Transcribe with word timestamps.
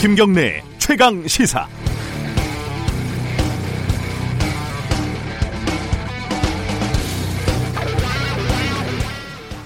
김경래 0.00 0.62
최강 0.78 1.28
시사. 1.28 1.68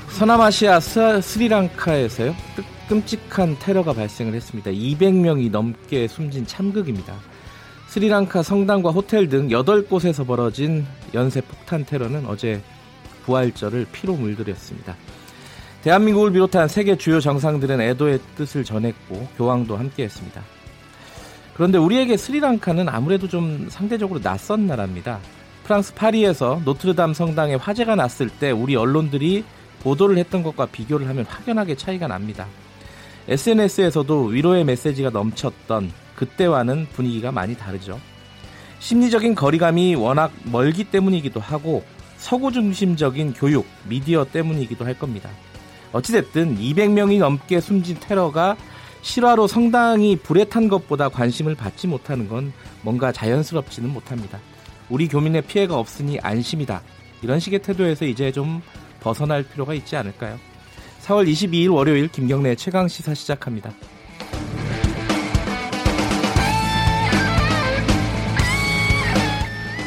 서남아시아 0.09 0.81
스, 0.81 1.21
스리랑카에서요 1.21 2.35
끔찍한 2.89 3.61
테러가 3.61 3.93
발생을 3.93 4.35
했습니다. 4.35 4.73
200명이 4.73 5.53
넘게 5.53 6.09
숨진 6.09 6.45
참극입니다. 6.45 7.15
스리랑카 7.87 8.43
성당과 8.43 8.91
호텔 8.91 9.29
등 9.29 9.47
8곳에서 9.51 10.27
벌어진 10.27 10.85
연쇄 11.15 11.43
폭탄 11.43 11.85
테러는 11.85 12.27
어제 12.27 12.61
부활절을 13.25 13.87
피로 13.93 14.17
물들였습니다. 14.17 14.97
대한민국을 15.85 16.33
비롯한 16.33 16.67
세계 16.67 16.97
주요 16.97 17.21
정상들은 17.21 17.79
애도의 17.79 18.19
뜻을 18.37 18.65
전했고 18.65 19.29
교황도 19.37 19.77
함께했습니다. 19.77 20.43
그런데 21.53 21.77
우리에게 21.77 22.17
스리랑카는 22.17 22.89
아무래도 22.89 23.29
좀 23.29 23.69
상대적으로 23.69 24.19
낯선 24.23 24.67
나라입니다. 24.67 25.19
프랑스 25.63 25.93
파리에서 25.93 26.63
노트르담 26.65 27.13
성당에 27.13 27.57
화재가 27.57 27.97
났을 27.97 28.31
때 28.31 28.51
우리 28.51 28.77
언론들이 28.77 29.45
보도를 29.83 30.17
했던 30.17 30.43
것과 30.43 30.65
비교를 30.67 31.07
하면 31.07 31.27
확연하게 31.27 31.75
차이가 31.75 32.07
납니다. 32.07 32.47
SNS에서도 33.29 34.25
위로의 34.25 34.65
메시지가 34.65 35.11
넘쳤던 35.11 35.93
그때와는 36.17 36.87
분위기가 36.95 37.31
많이 37.31 37.59
다르죠. 37.59 38.01
심리적인 38.79 39.35
거리감이 39.35 39.97
워낙 39.97 40.33
멀기 40.45 40.85
때문이기도 40.85 41.41
하고 41.41 41.85
서구 42.17 42.53
중심적인 42.53 43.35
교육, 43.35 43.67
미디어 43.87 44.25
때문이기도 44.25 44.87
할 44.87 44.99
겁니다. 44.99 45.29
어찌됐든 45.95 46.59
200명이 46.59 47.19
넘게 47.19 47.61
숨진 47.61 47.97
테러가 48.01 48.57
실화로 49.03 49.47
성당이 49.47 50.17
불에 50.17 50.45
탄 50.45 50.69
것보다 50.69 51.09
관심을 51.09 51.55
받지 51.55 51.87
못하는 51.87 52.29
건 52.29 52.53
뭔가 52.83 53.13
자연스럽지는 53.13 53.91
못합니다. 53.91 54.41
우리 54.91 55.09
교민의 55.09 55.43
피해가 55.43 55.79
없으니 55.79 56.19
안심이다. 56.21 56.83
이런 57.23 57.39
식의 57.39 57.61
태도에서 57.61 58.07
이제 58.07 58.33
좀 58.33 58.61
벗어날 59.01 59.43
필요가 59.43 59.73
있지 59.73 59.97
않을까요? 59.97 60.39
4월 61.03 61.31
22일 61.31 61.73
월요일 61.73 62.09
김경래 62.09 62.55
최강 62.57 62.89
시사 62.89 63.15
시작합니다. 63.15 63.71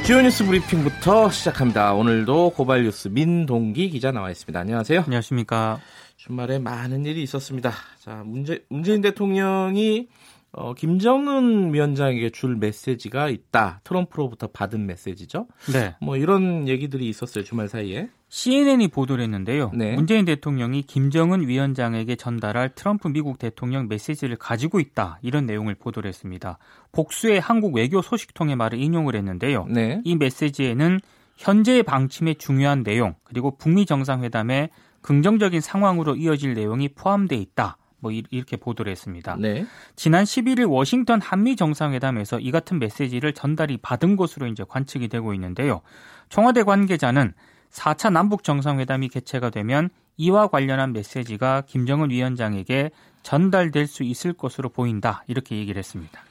주요 0.07 0.21
뉴스 0.21 0.45
브리핑부터 0.45 1.29
시작합니다. 1.31 1.93
오늘도 1.93 2.51
고발 2.51 2.83
뉴스 2.83 3.09
민동기 3.09 3.89
기자 3.89 4.13
나와 4.13 4.31
있습니다. 4.31 4.57
안녕하세요. 4.57 5.01
안녕하십니까. 5.01 5.81
주말에 6.15 6.59
많은 6.59 7.05
일이 7.05 7.21
있었습니다. 7.23 7.73
자, 7.99 8.23
문재, 8.25 8.63
문재인 8.69 9.01
대통령이 9.01 10.07
어, 10.53 10.73
김정은 10.75 11.73
위원장에게 11.73 12.29
줄 12.29 12.55
메시지가 12.55 13.27
있다. 13.27 13.81
트럼프로부터 13.83 14.47
받은 14.47 14.85
메시지죠. 14.85 15.45
네. 15.73 15.97
뭐 15.99 16.15
이런 16.15 16.69
얘기들이 16.69 17.09
있었어요. 17.09 17.43
주말 17.43 17.67
사이에. 17.67 18.07
CNN이 18.29 18.89
보도를 18.89 19.23
했는데요. 19.23 19.71
네. 19.73 19.95
문재인 19.95 20.25
대통령이 20.25 20.83
김정은 20.83 21.47
위원장에게 21.47 22.15
전달할 22.15 22.75
트럼프 22.75 23.07
미국 23.07 23.39
대통령 23.39 23.87
메시지를 23.87 24.35
가지고 24.35 24.79
있다. 24.79 25.19
이런 25.21 25.45
내용을 25.45 25.75
보도를 25.75 26.09
했습니다. 26.09 26.57
복수의 26.91 27.39
한국 27.39 27.75
외교 27.75 28.01
소식통의 28.01 28.57
말을 28.57 28.79
인용을 28.79 29.15
했는데요. 29.15 29.65
네. 29.69 30.01
이 30.03 30.15
메시지에는 30.15 30.99
현재의 31.37 31.83
방침의 31.83 32.35
중요한 32.35 32.83
내용 32.83 33.15
그리고 33.23 33.55
북미 33.57 33.85
정상회담의 33.85 34.69
긍정적인 35.01 35.61
상황으로 35.61 36.15
이어질 36.15 36.53
내용이 36.53 36.89
포함돼 36.89 37.35
있다. 37.35 37.77
뭐 37.99 38.11
이렇게 38.11 38.57
보도를 38.57 38.91
했습니다. 38.91 39.37
네. 39.39 39.65
지난 39.95 40.23
11일 40.23 40.69
워싱턴 40.69 41.21
한미 41.21 41.55
정상회담에서 41.55 42.39
이 42.39 42.51
같은 42.51 42.77
메시지를 42.77 43.33
전달이 43.33 43.77
받은 43.77 44.17
것으로 44.17 44.47
이제 44.47 44.63
관측이 44.67 45.07
되고 45.07 45.33
있는데요. 45.33 45.81
청와대 46.29 46.63
관계자는 46.63 47.33
4차 47.71 48.11
남북 48.11 48.43
정상회담이 48.43 49.09
개최가 49.09 49.49
되면 49.49 49.89
이와 50.17 50.47
관련한 50.47 50.93
메시지가 50.93 51.63
김정은 51.67 52.09
위원장에게 52.09 52.91
전달될 53.23 53.87
수 53.87 54.03
있을 54.03 54.33
것으로 54.33 54.69
보인다. 54.69 55.23
이렇게 55.27 55.57
얘기를 55.57 55.77
했습니다. 55.77 56.21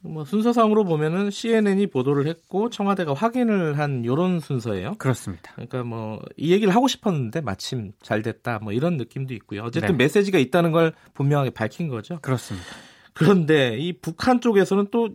뭐 0.00 0.24
순서상으로 0.24 0.84
보면은 0.84 1.30
CNN이 1.30 1.86
보도를 1.86 2.26
했고 2.26 2.68
청와대가 2.68 3.14
확인을 3.14 3.78
한 3.78 4.04
요런 4.04 4.40
순서예요. 4.40 4.94
그렇습니다. 4.98 5.52
그러니까 5.54 5.82
뭐 5.82 6.20
이 6.36 6.52
얘기를 6.52 6.74
하고 6.74 6.88
싶었는데 6.88 7.40
마침 7.40 7.92
잘 8.02 8.22
됐다. 8.22 8.58
뭐 8.62 8.72
이런 8.72 8.96
느낌도 8.98 9.32
있고요. 9.34 9.62
어쨌든 9.62 9.96
네. 9.96 10.04
메시지가 10.04 10.38
있다는 10.38 10.72
걸 10.72 10.92
분명하게 11.14 11.50
밝힌 11.50 11.88
거죠. 11.88 12.18
그렇습니다. 12.20 12.66
그런데 13.14 13.78
이 13.78 13.92
북한 13.92 14.40
쪽에서는 14.40 14.88
또 14.90 15.08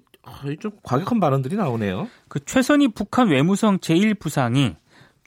좀 0.59 0.71
과격한 0.83 1.19
발언들이 1.19 1.55
나오네요. 1.55 2.07
그 2.27 2.43
최선희 2.43 2.89
북한 2.89 3.29
외무성 3.29 3.79
제1부상이 3.79 4.75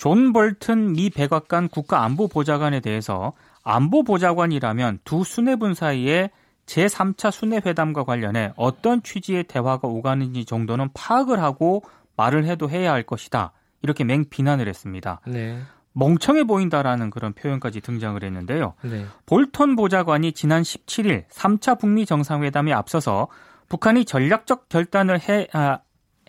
존 0.03 0.33
볼튼 0.33 0.95
미 0.95 1.11
백악관 1.11 1.69
국가안보보좌관에 1.69 2.81
대해서 2.81 3.35
안보보좌관이라면 3.63 4.99
두 5.05 5.23
수뇌분 5.23 5.75
사이에 5.75 6.31
제3차 6.67 7.31
수뇌회담과 7.31 8.03
관련해 8.03 8.53
어떤 8.57 9.05
취지의 9.05 9.45
대화가 9.45 9.87
오가는지 9.87 10.45
정도는 10.45 10.89
파악을 10.93 11.41
하고 11.41 11.85
말을 12.17 12.47
해도 12.47 12.69
해야 12.69 12.91
할 12.93 13.05
것이다. 13.05 13.53
이렇게 13.83 14.03
맹 14.03 14.25
비난을 14.29 14.67
했습니다. 14.67 15.21
네. 15.25 15.61
멍청해 15.93 16.49
보인다라는 16.49 17.11
그런 17.11 17.33
표현까지 17.33 17.81
등장을 17.81 18.21
했는데요. 18.21 18.75
네. 18.83 19.07
볼턴 19.25 19.77
보좌관이 19.77 20.33
지난 20.33 20.63
17일 20.65 21.29
3차 21.29 21.79
북미 21.79 22.07
정상회담에 22.07 22.73
앞서서 22.73 23.29
북한이 23.69 24.05
전략적 24.05 24.69
결단을 24.69 25.21
해, 25.21 25.47
아, 25.53 25.79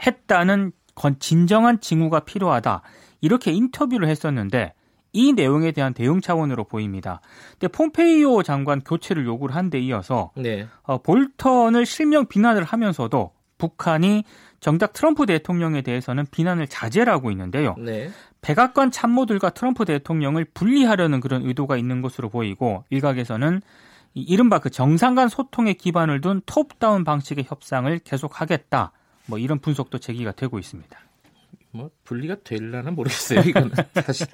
했다는 0.06 0.74
건 0.94 1.18
진정한 1.18 1.80
징후가 1.82 2.20
필요하다. 2.20 2.84
이렇게 3.24 3.52
인터뷰를 3.52 4.10
했었는데 4.10 4.74
이 5.14 5.32
내용에 5.32 5.72
대한 5.72 5.94
대응 5.94 6.20
차원으로 6.20 6.66
보입니다. 6.66 7.22
근데 7.52 7.70
폼페이오 7.70 8.44
장관 8.44 8.82
교체를 8.82 9.26
요구를 9.26 9.56
한 9.56 9.70
데 9.70 9.80
이어서 9.80 10.32
네. 10.36 10.68
어, 10.84 10.98
볼턴을 11.02 11.86
실명 11.86 12.26
비난을 12.28 12.64
하면서도 12.66 13.32
북한이 13.58 14.26
정작 14.60 14.92
트럼프 14.92 15.26
대통령에 15.26 15.82
대해서는 15.84 16.26
비난을 16.32 16.68
자제하고 16.68 17.32
있는데요. 17.32 17.76
네. 17.78 18.10
백악관 18.42 18.92
참모들과 18.92 19.52
트럼프 19.52 19.86
대통령을 19.86 20.46
분리하려는 20.54 21.22
그런 21.22 21.46
의도가 21.46 21.78
있는 21.78 22.02
것으로 22.02 22.28
보이고 22.30 22.84
일각에서는 22.90 23.62
이 24.16 24.22
이른바 24.22 24.60
그 24.60 24.70
정상 24.70 25.16
간 25.16 25.30
소통에 25.30 25.74
기반을 25.74 26.20
둔 26.20 26.42
톱다운 26.46 27.06
방식의 27.06 27.46
협상을 27.48 28.00
계속하겠다. 28.00 28.92
뭐 29.28 29.40
이런 29.40 29.60
분석도 29.60 30.00
제기가 30.00 30.34
되고 30.34 30.60
있습니다. 30.60 31.00
뭐 31.74 31.90
분리가 32.04 32.38
될라나 32.44 32.92
모르겠어요. 32.92 33.42
이거는 33.42 33.72
사실 34.06 34.28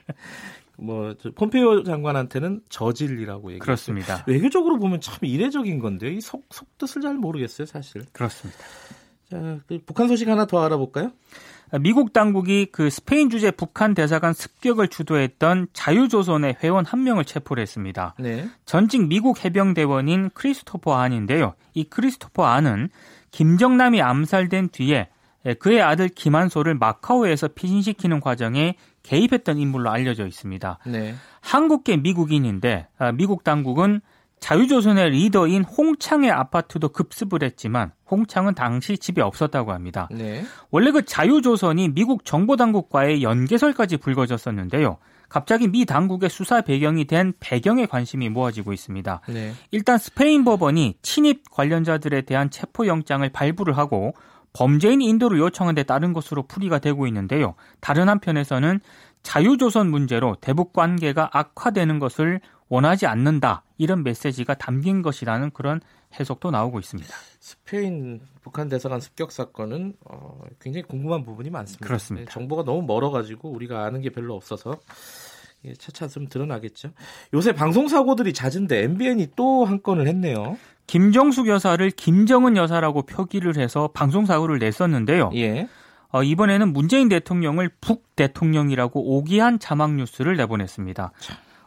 뭐저 0.78 1.32
폼페이오 1.32 1.84
장관한테는 1.84 2.62
저질이라고 2.70 3.52
얘기. 3.52 3.60
그렇습니다. 3.60 4.24
외교적으로 4.28 4.78
보면 4.78 5.02
참 5.02 5.18
이례적인 5.22 5.80
건데요. 5.80 6.12
이속 6.12 6.46
속뜻을 6.52 7.02
잘 7.02 7.16
모르겠어요, 7.16 7.66
사실. 7.66 8.04
그렇습니다. 8.12 8.60
자, 9.30 9.60
그 9.68 9.80
북한 9.86 10.08
소식 10.08 10.28
하나 10.28 10.46
더 10.46 10.64
알아볼까요? 10.64 11.12
미국 11.82 12.14
당국이 12.14 12.68
그 12.72 12.90
스페인 12.90 13.30
주재 13.30 13.52
북한 13.52 13.94
대사관 13.94 14.34
습격을 14.34 14.88
주도했던 14.88 15.68
자유조선의 15.74 16.58
회원 16.64 16.84
한 16.84 17.04
명을 17.04 17.26
체포를 17.26 17.62
했습니다. 17.62 18.16
네. 18.18 18.50
전직 18.66 19.08
미국 19.08 19.46
해병대원인 19.46 20.32
크리스토퍼 20.34 20.96
안인데요. 20.96 21.54
이 21.76 21.84
크리스토퍼 21.84 22.44
안은 22.46 22.90
김정남이 23.30 24.02
암살된 24.02 24.70
뒤에 24.70 25.10
그의 25.60 25.82
아들 25.82 26.10
김한소를 26.10 26.76
마카오에서 26.76 27.50
피신시키는 27.50 28.20
과정에 28.20 28.76
개입했던 29.04 29.58
인물로 29.58 29.90
알려져 29.90 30.28
있습니다. 30.28 30.80
네. 30.88 31.16
한국계 31.42 31.98
미국인인데 31.98 32.88
아, 32.98 33.12
미국 33.12 33.44
당국은 33.44 34.02
자유조선의 34.40 35.10
리더인 35.12 35.64
홍창의 35.64 36.32
아파트도 36.32 36.90
급습을 36.90 37.44
했지만 37.44 37.92
홍창은 38.10 38.56
당시 38.56 38.98
집에 38.98 39.22
없었다고 39.22 39.72
합니다. 39.72 40.08
네. 40.12 40.44
원래 40.72 40.92
그 40.92 41.04
자유조선이 41.04 41.90
미국 41.90 42.26
정보당국과의 42.26 43.22
연계설까지 43.22 43.98
불거졌었는데요. 43.98 44.98
갑자기 45.28 45.68
미 45.68 45.86
당국의 45.86 46.30
수사 46.30 46.62
배경이 46.62 47.06
된 47.06 47.34
배경에 47.40 47.86
관심이 47.86 48.30
모아지고 48.30 48.74
있습니다. 48.74 49.22
네. 49.30 49.54
일단 49.72 49.98
스페인 49.98 50.44
법원이 50.44 50.98
침입 51.02 51.52
관련자들에 51.52 52.22
대한 52.22 52.50
체포영장을 52.50 53.28
발부를 53.30 53.78
하고 53.78 54.14
범죄인 54.54 55.02
인도를 55.02 55.40
요청한 55.40 55.76
데 55.76 55.84
따른 55.84 56.14
것으로 56.14 56.44
풀이가 56.44 56.80
되고 56.80 57.08
있는데요. 57.08 57.56
다른 57.80 58.10
한편에서는 58.10 58.80
자유조선 59.24 59.90
문제로 59.90 60.36
대북 60.42 60.74
관계가 60.74 61.30
악화되는 61.34 62.00
것을 62.00 62.42
원하지 62.70 63.08
않는다. 63.08 63.64
이런 63.78 64.04
메시지가 64.04 64.56
담긴 64.56 65.02
것이라는 65.02 65.52
그런 65.52 65.82
해석도 66.20 66.52
나오고 66.52 66.80
있습니다. 66.80 67.10
스페인 67.40 68.22
북한 68.42 68.70
대사관 68.70 69.00
습격 69.00 69.32
사건은 69.32 69.94
어, 70.06 70.42
굉장히 70.60 70.84
궁금한 70.84 71.24
부분이 71.24 71.50
많습니다. 71.50 71.86
그렇습니다. 71.86 72.26
네, 72.26 72.34
정보가 72.34 72.64
너무 72.64 72.82
멀어가지고 72.84 73.50
우리가 73.50 73.86
아는 73.86 74.02
게 74.02 74.10
별로 74.10 74.36
없어서 74.36 74.80
이게 75.64 75.74
차차 75.74 76.08
좀 76.08 76.28
드러나겠죠. 76.28 76.92
요새 77.34 77.54
방송 77.54 77.88
사고들이 77.88 78.34
잦은데 78.34 78.84
MBN이 78.84 79.30
또 79.36 79.66
한 79.66 79.82
건을 79.84 80.08
했네요. 80.08 80.58
김정숙 80.90 81.48
여사를 81.50 81.88
김정은 81.92 82.58
여사라고 82.58 83.04
표기를 83.04 83.58
해서 83.58 83.92
방송사고를 83.94 84.58
냈었는데요. 84.58 85.30
예. 85.36 85.68
어, 86.12 86.24
이번에는 86.24 86.74
문재인 86.74 87.10
대통령을 87.10 87.70
북 87.80 88.16
대통령이라고 88.16 89.18
오기한 89.18 89.60
자막 89.60 89.94
뉴스를 89.94 90.36
내보냈습니다. 90.36 91.12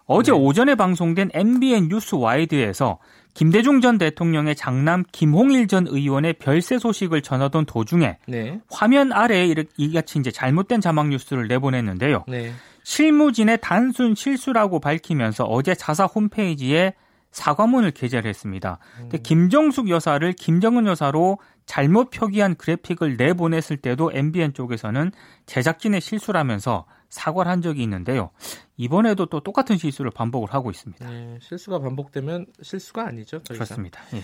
어제 0.06 0.32
네. 0.32 0.38
오전에 0.38 0.74
방송된 0.74 1.30
MBN 1.34 1.88
뉴스 1.88 2.16
와이드에서 2.16 2.98
김대중 3.32 3.80
전 3.80 3.96
대통령의 3.96 4.56
장남 4.56 5.04
김홍일 5.12 5.68
전 5.68 5.86
의원의 5.86 6.32
별세 6.40 6.80
소식을 6.80 7.22
전하던 7.22 7.66
도중에 7.66 8.18
네. 8.26 8.60
화면 8.72 9.12
아래에 9.12 9.54
이같이 9.76 10.18
이제 10.18 10.32
잘못된 10.32 10.80
자막 10.80 11.10
뉴스를 11.10 11.46
내보냈는데요. 11.46 12.24
네. 12.26 12.50
실무진의 12.82 13.58
단순 13.62 14.16
실수라고 14.16 14.80
밝히면서 14.80 15.44
어제 15.44 15.76
자사 15.76 16.06
홈페이지에 16.06 16.94
사과문을 17.32 17.90
게재를 17.90 18.28
했습니다. 18.28 18.78
근데 18.96 19.18
음. 19.18 19.22
김정숙 19.22 19.88
여사를 19.88 20.30
김정은 20.34 20.86
여사로 20.86 21.38
잘못 21.66 22.10
표기한 22.10 22.54
그래픽을 22.54 23.16
내보냈을 23.16 23.78
때도 23.78 24.12
MBN 24.12 24.52
쪽에서는 24.52 25.12
제작진의 25.46 26.00
실수라면서 26.00 26.86
사과를 27.08 27.50
한 27.50 27.62
적이 27.62 27.82
있는데요. 27.82 28.30
이번에도 28.76 29.26
또 29.26 29.40
똑같은 29.40 29.76
실수를 29.76 30.10
반복을 30.10 30.52
하고 30.52 30.70
있습니다. 30.70 31.08
네, 31.08 31.38
실수가 31.40 31.78
반복되면 31.80 32.46
실수가 32.62 33.06
아니죠. 33.06 33.42
그렇습니다. 33.48 34.00
예. 34.14 34.22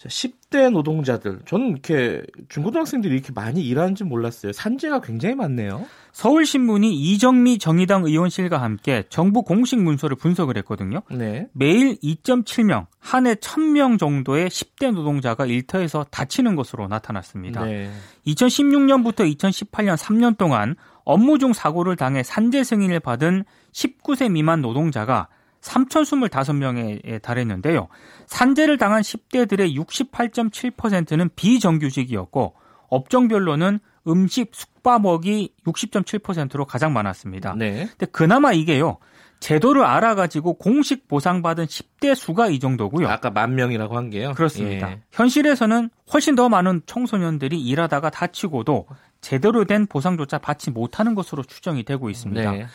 자, 0.00 0.08
10대 0.08 0.70
노동자들, 0.70 1.40
저는 1.44 1.72
이렇게 1.72 2.22
중고등학생들이 2.48 3.12
이렇게 3.12 3.32
많이 3.34 3.62
일하는지 3.62 4.02
몰랐어요. 4.04 4.50
산재가 4.50 5.02
굉장히 5.02 5.34
많네요. 5.34 5.84
서울신문이 6.12 6.90
이정미 6.94 7.58
정의당 7.58 8.06
의원실과 8.06 8.62
함께 8.62 9.04
정부 9.10 9.42
공식 9.42 9.78
문서를 9.78 10.16
분석을 10.16 10.56
했거든요. 10.56 11.02
네. 11.10 11.48
매일 11.52 11.96
2.7명, 11.96 12.86
한 12.98 13.26
해 13.26 13.34
1000명 13.34 13.98
정도의 13.98 14.48
10대 14.48 14.90
노동자가 14.90 15.44
일터에서 15.44 16.06
다치는 16.10 16.56
것으로 16.56 16.88
나타났습니다. 16.88 17.66
네. 17.66 17.90
2016년부터 18.26 19.30
2018년 19.36 19.98
3년 19.98 20.38
동안 20.38 20.76
업무 21.04 21.38
중 21.38 21.52
사고를 21.52 21.96
당해 21.96 22.22
산재 22.22 22.64
승인을 22.64 23.00
받은 23.00 23.44
19세 23.72 24.30
미만 24.30 24.62
노동자가 24.62 25.28
3,025명에 25.62 27.22
달했는데요. 27.22 27.88
산재를 28.26 28.78
당한 28.78 29.02
10대들의 29.02 29.76
68.7%는 29.76 31.30
비정규직이었고 31.36 32.54
업종별로는 32.88 33.80
음식, 34.08 34.50
숙박업이 34.52 35.54
60.7%로 35.66 36.64
가장 36.64 36.92
많았습니다. 36.92 37.54
네. 37.56 37.86
근데 37.90 38.06
그나마 38.06 38.52
이게요. 38.52 38.98
제도를 39.40 39.84
알아가지고 39.84 40.54
공식 40.54 41.08
보상받은 41.08 41.64
10대 41.64 42.14
수가 42.14 42.48
이 42.48 42.58
정도고요. 42.58 43.08
아까 43.08 43.30
만 43.30 43.54
명이라고 43.54 43.96
한 43.96 44.10
게요. 44.10 44.32
그렇습니다. 44.34 44.90
예. 44.90 45.00
현실에서는 45.12 45.88
훨씬 46.12 46.34
더 46.34 46.48
많은 46.50 46.82
청소년들이 46.84 47.58
일하다가 47.60 48.10
다치고도 48.10 48.86
제대로 49.22 49.64
된 49.64 49.86
보상조차 49.86 50.38
받지 50.38 50.70
못하는 50.70 51.14
것으로 51.14 51.42
추정이 51.42 51.84
되고 51.84 52.10
있습니다. 52.10 52.52
네. 52.52 52.66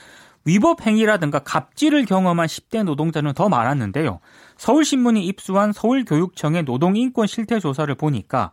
위법 0.46 0.86
행위라든가 0.86 1.40
갑질을 1.40 2.06
경험한 2.06 2.48
10대 2.48 2.84
노동자는 2.84 3.34
더 3.34 3.50
많았는데요. 3.50 4.20
서울신문이 4.58 5.26
입수한 5.26 5.74
서울교육청의 5.74 6.64
노동인권 6.64 7.28
실태 7.28 7.60
조사를 7.60 7.94
보니까 7.96 8.52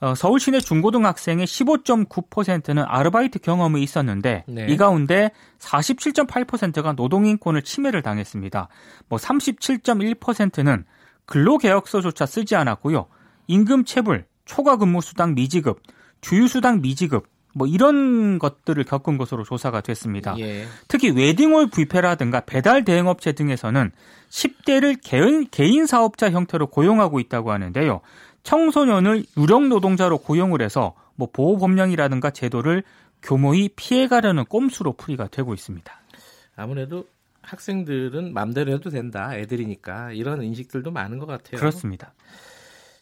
어, 0.00 0.14
서울 0.14 0.38
시내 0.38 0.60
중고등학생의 0.60 1.46
15.9%는 1.46 2.84
아르바이트 2.86 3.40
경험이 3.40 3.82
있었는데 3.82 4.44
네. 4.46 4.66
이 4.68 4.76
가운데 4.76 5.32
47.8%가 5.58 6.92
노동인권을 6.92 7.62
침해를 7.62 8.02
당했습니다. 8.02 8.68
뭐 9.08 9.18
37.1%는 9.18 10.84
근로계약서조차 11.26 12.26
쓰지 12.26 12.54
않았고요. 12.54 13.06
임금 13.48 13.84
체불, 13.84 14.26
초과 14.44 14.76
근무 14.76 15.00
수당 15.00 15.34
미지급, 15.34 15.82
주휴수당 16.20 16.80
미지급, 16.80 17.28
뭐 17.54 17.66
이런 17.66 18.38
것들을 18.38 18.82
겪은 18.84 19.18
것으로 19.18 19.44
조사가 19.44 19.80
됐습니다. 19.80 20.38
예. 20.38 20.66
특히 20.86 21.10
웨딩홀 21.10 21.70
뷔페라든가 21.70 22.40
배달 22.40 22.84
대행업체 22.84 23.32
등에서는 23.32 23.90
10대를 24.30 24.98
개인, 25.02 25.48
개인 25.50 25.86
사업자 25.86 26.30
형태로 26.30 26.68
고용하고 26.68 27.20
있다고 27.20 27.50
하는데요. 27.50 28.00
청소년을 28.42 29.24
유령 29.36 29.68
노동자로 29.68 30.18
고용을 30.18 30.62
해서 30.62 30.94
뭐 31.16 31.28
보호 31.32 31.58
법령이라든가 31.58 32.30
제도를 32.30 32.82
교모히 33.22 33.68
피해가려는 33.74 34.44
꼼수로 34.44 34.92
풀이가 34.92 35.26
되고 35.28 35.52
있습니다. 35.52 35.92
아무래도 36.54 37.06
학생들은 37.42 38.32
맘대로 38.34 38.72
해도 38.72 38.90
된다. 38.90 39.34
애들이니까 39.34 40.12
이런 40.12 40.42
인식들도 40.42 40.90
많은 40.90 41.18
것 41.18 41.26
같아요. 41.26 41.58
그렇습니다. 41.58 42.12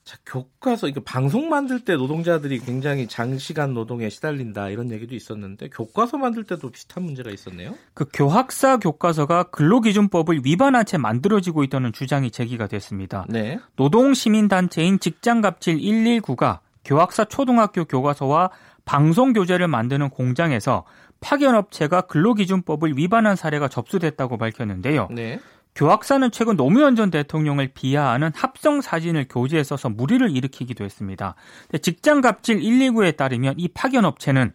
자, 0.07 0.17
교과서, 0.25 0.87
이거 0.87 1.01
방송 1.01 1.49
만들 1.49 1.81
때 1.81 1.97
노동자들이 1.97 2.61
굉장히 2.61 3.09
장시간 3.09 3.75
노동에 3.75 4.09
시달린다 4.09 4.69
이런 4.69 4.93
얘기도 4.93 5.17
있었는데 5.17 5.69
교과서 5.71 6.17
만들 6.17 6.45
때도 6.45 6.71
비슷한 6.71 7.03
문제가 7.03 7.31
있었네요. 7.33 7.75
그 7.93 8.07
교학사 8.13 8.77
교과서가 8.77 9.51
근로기준법을 9.51 10.43
위반한 10.45 10.87
채 10.87 10.97
만들어지고 10.97 11.65
있다는 11.65 11.93
주장이 11.93 12.31
제기가 12.31 12.69
됐습니다. 12.69 13.27
네. 13.29 13.59
노동시민단체인 13.75 15.01
직장갑질 15.01 15.79
119가 15.79 16.61
교학사 16.85 17.25
초등학교 17.25 17.85
교과서와 17.85 18.51
방송 18.85 19.33
교재를 19.33 19.67
만드는 19.67 20.11
공장에서 20.11 20.85
파견업체가 21.19 22.03
근로기준법을 22.03 22.97
위반한 22.97 23.35
사례가 23.35 23.67
접수됐다고 23.67 24.39
밝혔는데요. 24.39 25.09
네. 25.11 25.41
교학사는 25.77 26.31
최근 26.31 26.57
노무현 26.57 26.97
전 26.97 27.11
대통령을 27.11 27.69
비하하는 27.69 28.33
합성 28.35 28.81
사진을 28.81 29.27
교재에 29.29 29.63
써서 29.63 29.91
무리를 29.91 30.35
일으키기도 30.35 30.85
했습니다. 30.85 31.35
직장 31.83 32.23
갑질 32.23 32.61
119에 32.61 33.17
따르면 33.17 33.55
이 33.59 33.69
파견 33.69 34.07
업체는 34.07 34.53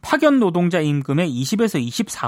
파견 0.00 0.38
노동자 0.38 0.80
임금의 0.80 1.28
20에서 1.28 1.84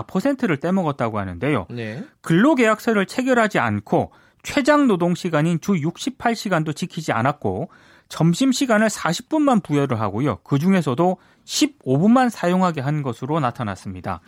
24%를 0.07 0.59
떼먹었다고 0.59 1.19
하는데요. 1.21 1.67
네. 1.71 2.05
근로계약서를 2.21 3.07
체결하지 3.07 3.61
않고 3.61 4.13
최장 4.43 4.89
노동 4.89 5.15
시간인 5.15 5.61
주 5.61 5.75
68시간도 5.75 6.75
지키지 6.75 7.13
않았고 7.13 7.71
점심 8.09 8.51
시간을 8.51 8.89
40분만 8.89 9.63
부여를 9.63 10.01
하고요. 10.01 10.41
그 10.43 10.59
중에서도 10.59 11.17
15분만 11.45 12.29
사용하게 12.29 12.81
한 12.81 13.03
것으로 13.03 13.41
나타났습니다. 13.41 14.21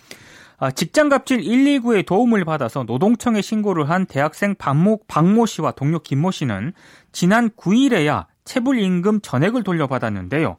아, 0.59 0.71
직장갑질 0.71 1.41
119의 1.41 2.07
도움을 2.07 2.45
받아서 2.45 2.85
노동청에 2.85 3.43
신고를 3.43 3.91
한 3.91 4.07
대학생 4.07 4.55
박모, 4.55 5.01
박모 5.09 5.47
씨와 5.47 5.73
동료 5.73 5.99
김모 5.99 6.31
씨는 6.31 6.73
지난 7.13 7.51
9일에야 7.51 8.27
체불임금 8.45 9.21
전액을 9.21 9.65
돌려받았는데요. 9.65 10.57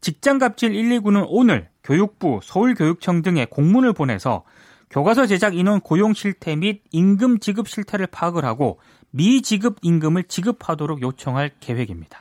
직장갑질 0.00 0.72
119는 0.72 1.24
오늘 1.28 1.68
교육부, 1.82 2.40
서울교육청 2.42 3.22
등에 3.22 3.46
공문을 3.46 3.94
보내서 3.94 4.44
교과서 4.90 5.26
제작 5.26 5.56
인원 5.56 5.80
고용 5.80 6.14
실태 6.14 6.54
및 6.56 6.82
임금 6.92 7.40
지급 7.40 7.68
실태를 7.68 8.06
파악을 8.06 8.44
하고 8.44 8.80
미지급 9.10 9.78
임금을 9.82 10.24
지급하도록 10.24 11.02
요청할 11.02 11.52
계획입니다. 11.60 12.20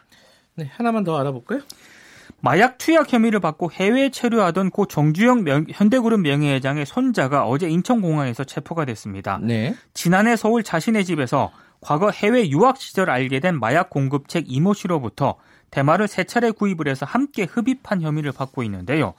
네, 0.55 0.69
하나만 0.71 1.03
더 1.03 1.17
알아볼까요? 1.19 1.61
마약 2.41 2.77
투약 2.77 3.11
혐의를 3.11 3.39
받고 3.39 3.71
해외에 3.71 4.09
체류하던 4.09 4.69
고 4.69 4.85
정주영 4.85 5.43
명, 5.43 5.65
현대그룹 5.69 6.21
명예회장의 6.21 6.85
손자가 6.85 7.45
어제 7.47 7.67
인천공항에서 7.67 8.43
체포가 8.43 8.85
됐습니다. 8.85 9.39
네. 9.41 9.75
지난해 9.93 10.35
서울 10.35 10.63
자신의 10.63 11.05
집에서 11.05 11.51
과거 11.81 12.11
해외 12.11 12.49
유학 12.49 12.77
시절 12.77 13.09
알게 13.09 13.39
된 13.39 13.59
마약 13.59 13.89
공급책 13.89 14.45
이모 14.47 14.73
씨로부터 14.73 15.35
대마를 15.71 16.07
세 16.07 16.23
차례 16.23 16.51
구입을 16.51 16.87
해서 16.87 17.05
함께 17.05 17.43
흡입한 17.43 18.01
혐의를 18.01 18.31
받고 18.31 18.63
있는데요. 18.63 19.13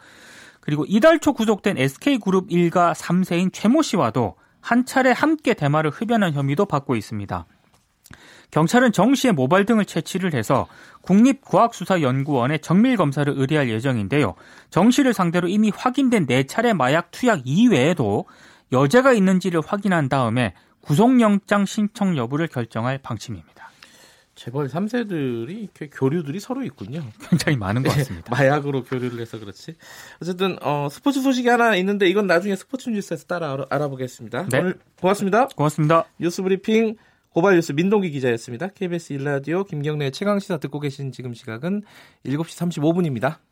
그리고 0.61 0.85
이달 0.87 1.19
초 1.19 1.33
구속된 1.33 1.79
SK그룹 1.79 2.51
일가 2.51 2.93
3세인 2.93 3.53
최모 3.53 3.83
씨와도 3.83 4.37
한 4.61 4.85
차례 4.85 5.13
함께 5.13 5.55
대마를 5.55 5.91
흡연한 5.91 6.33
혐의도 6.33 6.67
받고 6.67 6.95
있습니다. 6.97 7.47
경찰은 8.51 8.93
정 8.93 9.15
씨의 9.15 9.35
모발 9.35 9.65
등을 9.65 9.85
채취를 9.85 10.35
해서 10.35 10.67
국립과학수사연구원에 11.03 12.59
정밀 12.59 12.97
검사를 12.97 13.33
의뢰할 13.35 13.69
예정인데요. 13.69 14.35
정 14.71 14.91
씨를 14.91 15.13
상대로 15.13 15.49
이미 15.49 15.71
확인된 15.75 16.27
4차례 16.27 16.75
마약 16.75 17.11
투약 17.11 17.43
이외에도 17.45 18.25
여죄가 18.73 19.13
있는지를 19.13 19.61
확인한 19.65 20.09
다음에 20.09 20.55
구속영장 20.81 21.67
신청 21.67 22.17
여부를 22.17 22.49
결정할 22.49 22.99
방침입니다. 22.99 23.69
재벌 24.39 24.69
3세들이 24.69 25.65
이렇게 25.65 25.89
교류들이 25.89 26.39
서로 26.39 26.63
있군요. 26.63 27.03
굉장히 27.29 27.59
많은 27.59 27.83
것 27.83 27.91
같습니다. 27.91 28.31
마약으로 28.31 28.85
교류를 28.85 29.21
해서 29.21 29.39
그렇지. 29.41 29.75
어쨌든 30.23 30.57
어, 30.63 30.89
스포츠 30.91 31.21
소식이 31.21 31.49
하나 31.49 31.75
있는데 31.75 32.07
이건 32.07 32.29
나중에 32.29 32.55
스포츠 32.55 32.89
뉴스에서 32.89 33.25
따라 33.25 33.57
알아, 33.69 33.89
보겠습니다 33.89 34.47
네. 34.49 34.61
오늘 34.61 34.79
고맙습니다. 35.01 35.49
고맙습니다. 35.49 36.05
뉴스 36.21 36.43
브리핑 36.43 36.97
고발뉴스 37.31 37.73
민동기 37.73 38.11
기자였습니다. 38.11 38.69
KBS 38.69 39.13
일라디오 39.13 39.65
김경래 39.65 40.11
최강 40.11 40.39
시사 40.39 40.57
듣고 40.59 40.81
계신 40.81 41.13
지금 41.13 41.35
시각은 41.35 41.83
7시 42.25 42.81
35분입니다. 42.81 43.48